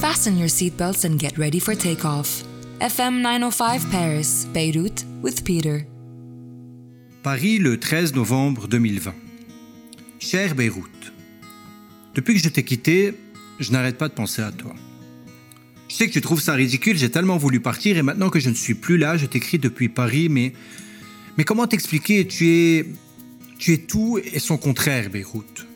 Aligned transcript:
Fasten 0.00 0.38
your 0.38 0.48
seatbelts 0.48 1.04
and 1.04 1.18
get 1.18 1.36
ready 1.36 1.60
for 1.60 1.74
takeoff. 1.74 2.42
FM 2.80 3.20
905 3.20 3.90
Paris, 3.90 4.46
Beirut, 4.50 5.04
with 5.22 5.44
Peter. 5.44 5.86
Paris 7.22 7.58
le 7.58 7.78
13 7.78 8.14
novembre 8.14 8.66
2020. 8.66 9.12
Cher 10.18 10.54
Beyrouth, 10.54 11.12
depuis 12.14 12.32
que 12.32 12.40
je 12.40 12.48
t'ai 12.48 12.62
quitté, 12.62 13.12
je 13.58 13.72
n'arrête 13.72 13.98
pas 13.98 14.08
de 14.08 14.14
penser 14.14 14.40
à 14.40 14.50
toi. 14.52 14.74
Je 15.90 15.96
sais 15.96 16.06
que 16.08 16.12
tu 16.14 16.22
trouves 16.22 16.40
ça 16.40 16.54
ridicule, 16.54 16.96
j'ai 16.96 17.10
tellement 17.10 17.36
voulu 17.36 17.60
partir 17.60 17.98
et 17.98 18.02
maintenant 18.02 18.30
que 18.30 18.40
je 18.40 18.48
ne 18.48 18.54
suis 18.54 18.74
plus 18.74 18.96
là, 18.96 19.18
je 19.18 19.26
t'écris 19.26 19.58
depuis 19.58 19.90
Paris, 19.90 20.30
mais, 20.30 20.54
mais 21.36 21.44
comment 21.44 21.66
t'expliquer? 21.66 22.26
Tu 22.26 22.48
es, 22.48 22.86
tu 23.58 23.74
es 23.74 23.78
tout 23.78 24.18
et 24.18 24.38
son 24.38 24.56
contraire, 24.56 25.10
Beyrouth. 25.10 25.66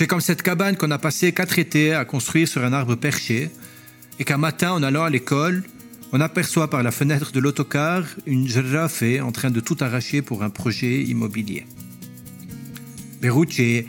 Es 0.00 0.06
comme 0.06 0.22
cette 0.22 0.40
cabane 0.40 0.78
qu'on 0.78 0.90
a 0.92 0.98
passé 0.98 1.32
quatre 1.32 1.58
étés 1.58 1.92
à 1.92 2.06
construire 2.06 2.48
sur 2.48 2.64
un 2.64 2.72
arbre 2.72 2.94
perché 2.94 3.50
et 4.18 4.24
qu'un 4.24 4.38
matin, 4.38 4.72
en 4.72 4.82
allant 4.82 5.04
à 5.04 5.10
l'école, 5.10 5.62
on 6.12 6.22
aperçoit 6.22 6.70
par 6.70 6.82
la 6.82 6.90
fenêtre 6.90 7.32
de 7.32 7.38
l'autocar 7.38 8.04
une 8.24 8.48
girafe 8.48 9.04
en 9.22 9.30
train 9.30 9.50
de 9.50 9.60
tout 9.60 9.76
arracher 9.80 10.22
pour 10.22 10.42
un 10.42 10.48
projet 10.48 11.02
immobilier. 11.02 11.66
Beyrouth, 13.20 13.60
es 13.60 13.84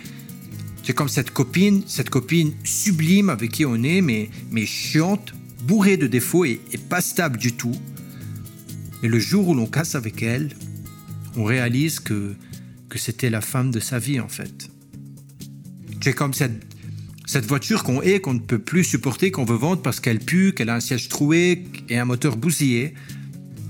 comme 0.94 1.08
cette 1.08 1.32
copine, 1.32 1.84
cette 1.88 2.10
copine 2.10 2.52
sublime 2.66 3.30
avec 3.30 3.52
qui 3.52 3.66
on 3.66 3.82
est, 3.82 4.02
mais, 4.02 4.30
mais 4.52 4.66
chiante, 4.66 5.34
bourrée 5.64 5.96
de 5.96 6.08
défauts 6.08 6.44
et, 6.44 6.60
et 6.74 6.78
pas 6.78 7.00
stable 7.00 7.38
du 7.38 7.54
tout. 7.54 7.76
Et 9.02 9.08
le 9.08 9.20
jour 9.20 9.48
où 9.48 9.56
l'on 9.56 9.68
casse 9.68 9.96
avec 9.96 10.22
elle, 10.24 10.50
on 11.38 11.46
réalise 11.46 12.02
que, 12.02 12.36
que 12.90 13.00
c'était 13.00 13.30
la 13.30 13.40
femme 13.40 13.72
de 13.72 13.80
sa 13.80 13.98
vie 13.98 14.20
en 14.20 14.28
fait. 14.28 14.71
Es 16.06 16.14
comme 16.14 16.34
cette, 16.34 17.46
voiture 17.46 17.84
qu'on 17.84 18.02
hait, 18.02 18.20
qu'on 18.20 18.34
ne 18.34 18.40
peut 18.40 18.58
plus 18.58 18.84
supporter, 18.84 19.30
qu'on 19.30 19.46
veut 19.46 19.56
vendre 19.56 19.82
parce 19.84 20.00
qu'elle 20.00 20.20
pue, 20.20 20.54
qu'elle 20.54 20.70
a 20.70 20.76
un 20.76 20.80
siège 20.80 21.10
troué 21.10 21.64
et 21.90 22.00
un 22.00 22.06
moteur 22.06 22.38
bousillé. 22.38 22.96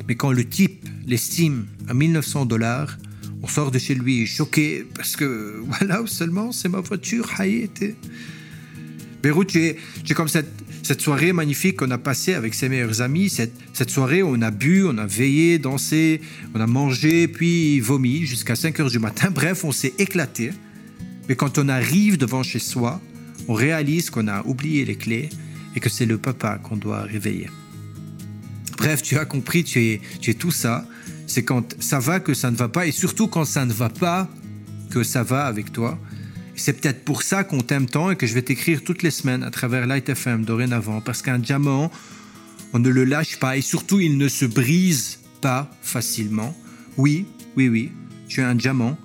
Mais 0.08 0.16
quand 0.16 0.32
le 0.32 0.48
type 0.48 0.88
l'estime 1.06 1.66
à 1.90 1.94
1900 1.94 2.46
dollars, 2.46 2.98
on 3.44 3.48
sort 3.48 3.72
de 3.72 3.80
chez 3.80 3.96
lui 3.96 4.26
choqué 4.28 4.86
parce 4.96 5.18
que 5.18 5.62
voilà 5.68 6.04
seulement 6.06 6.52
c'est 6.52 6.70
ma 6.70 6.80
voiture 6.80 7.30
Hayete. 7.38 7.96
Beyrouth, 9.22 9.56
es 9.56 9.78
comme 10.16 10.30
cette, 10.30 11.02
soirée 11.02 11.32
magnifique 11.32 11.78
qu'on 11.78 11.92
a 11.92 11.98
passée 11.98 12.34
avec 12.34 12.54
ses 12.54 12.70
meilleurs 12.70 13.02
amis, 13.02 13.30
cette, 13.30 13.54
cette 13.74 13.90
soirée 13.90 14.24
où 14.24 14.30
on 14.36 14.42
a 14.42 14.52
bu, 14.52 14.84
on 14.84 14.98
a 14.98 15.06
veillé, 15.06 15.59
dansé, 15.59 16.22
on 16.56 16.59
a 16.59 16.66
mangé, 16.66 17.28
puis 17.28 17.80
vomi 17.82 18.26
jusqu'à 18.26 18.56
5 18.56 18.80
heures 18.80 18.90
du 18.90 19.00
matin. 19.00 19.30
Bref, 19.36 19.64
on 19.64 19.72
s'est 19.72 19.94
éclaté. 20.00 20.52
Mais 21.28 21.36
quand 21.36 21.58
on 21.58 21.70
arrive 21.70 22.18
devant 22.18 22.44
chez 22.44 22.60
soi, 22.60 23.02
on 23.48 23.54
réalise 23.54 24.10
qu'on 24.10 24.28
a 24.28 24.46
oublié 24.46 24.86
les 24.86 24.96
clés 24.96 25.30
et 25.76 25.80
que 25.80 25.90
c'est 25.90 26.06
le 26.06 26.18
papa 26.18 26.58
qu'on 26.58 26.78
doit 26.78 27.02
réveiller. 27.02 27.50
Bref, 28.78 29.02
tu 29.02 29.18
as 29.18 29.26
compris, 29.26 29.64
tu 29.64 29.80
es, 29.84 30.02
tu 30.20 30.32
es 30.32 30.34
tout 30.34 30.52
ça. 30.52 30.86
C'est 31.28 31.44
quand 31.44 31.76
ça 31.80 32.00
va 32.00 32.20
que 32.20 32.34
ça 32.34 32.52
ne 32.52 32.56
va 32.56 32.68
pas 32.68 32.88
et 32.88 32.92
surtout 32.92 33.28
quand 33.28 33.46
ça 33.46 33.66
ne 33.66 33.74
va 33.74 33.90
pas 33.90 34.28
que 34.90 35.04
ça 35.04 35.24
va 35.24 35.46
avec 35.46 35.72
toi. 35.72 35.98
C'est 36.56 36.74
peut-être 36.74 37.06
pour 37.06 37.24
ça 37.24 37.44
qu'on 37.44 37.62
t'aime 37.62 37.86
tant 37.86 38.12
et 38.12 38.16
que 38.16 38.28
je 38.28 38.34
vais 38.34 38.42
t'écrire 38.42 38.84
toutes 38.84 39.04
les 39.04 39.12
semaines 39.12 39.44
à 39.44 39.52
travers 39.52 39.88
Light 39.88 40.10
FM 40.10 40.44
dorénavant 40.44 41.02
parce 41.02 41.22
qu'un 41.22 41.40
diamant, 41.40 41.92
on 42.74 42.80
ne 42.80 42.90
le 42.90 43.06
lâche 43.06 43.40
pas 43.40 43.58
et 43.58 43.62
surtout 43.62 44.00
il 44.00 44.18
ne 44.18 44.28
se 44.28 44.46
brise 44.46 45.20
pas 45.42 45.72
facilement. 45.82 46.56
Oui, 46.98 47.26
oui, 47.56 47.70
oui, 47.70 47.92
tu 48.28 48.42
es 48.42 48.44
un 48.44 48.56
diamant 48.56 48.98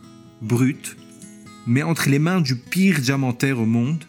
brut, 0.43 0.97
mais 1.67 1.83
entre 1.83 2.09
les 2.09 2.19
mains 2.19 2.41
du 2.41 2.57
pire 2.57 3.01
diamantaire 3.01 3.59
au 3.59 3.67
monde, 3.67 4.05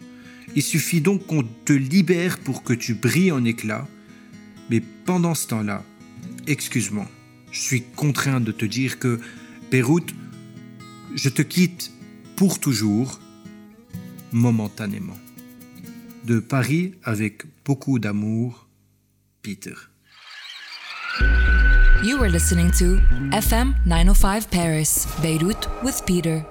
il 0.55 0.63
suffit 0.63 1.01
donc 1.01 1.25
qu'on 1.27 1.43
te 1.43 1.73
libère 1.73 2.37
pour 2.39 2.63
que 2.63 2.73
tu 2.73 2.93
brilles 2.93 3.31
en 3.31 3.43
éclats. 3.45 3.87
Mais 4.69 4.81
pendant 5.05 5.35
ce 5.35 5.47
temps-là, 5.47 5.83
excuse-moi, 6.47 7.07
je 7.51 7.59
suis 7.59 7.83
contraint 7.95 8.39
de 8.39 8.51
te 8.51 8.65
dire 8.65 8.99
que, 8.99 9.19
Beyrouth, 9.71 10.13
je 11.15 11.29
te 11.29 11.41
quitte 11.41 11.91
pour 12.35 12.59
toujours, 12.59 13.19
momentanément. 14.31 15.17
De 16.25 16.39
Paris 16.39 16.93
avec 17.03 17.43
beaucoup 17.65 17.99
d'amour, 17.99 18.67
Peter. 19.41 19.73
You 22.03 22.17
were 22.19 22.29
listening 22.29 22.69
to 22.71 22.99
FM 23.31 23.73
905 23.85 24.49
Paris, 24.49 25.07
Beirut, 25.21 25.67
with 25.83 26.03
Peter. 26.05 26.43